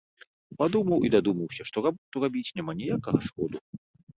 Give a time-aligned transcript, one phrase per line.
[0.61, 3.57] Падумаў і дадумаўся, што работу рабіць няма ніякага сходу.